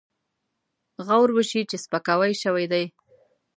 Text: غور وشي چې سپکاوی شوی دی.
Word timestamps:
غور 1.05 1.29
وشي 1.37 1.61
چې 1.69 1.75
سپکاوی 1.83 2.33
شوی 2.43 2.65
دی. 2.71 2.85